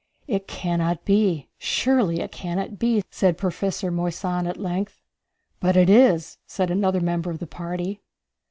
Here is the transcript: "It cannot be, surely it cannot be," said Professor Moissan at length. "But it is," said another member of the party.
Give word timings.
"It 0.25 0.47
cannot 0.47 1.05
be, 1.05 1.47
surely 1.59 2.21
it 2.21 2.31
cannot 2.31 2.79
be," 2.79 3.03
said 3.11 3.37
Professor 3.37 3.91
Moissan 3.91 4.47
at 4.47 4.57
length. 4.57 4.99
"But 5.59 5.77
it 5.77 5.91
is," 5.91 6.39
said 6.47 6.71
another 6.71 7.01
member 7.01 7.29
of 7.29 7.37
the 7.37 7.45
party. 7.45 8.01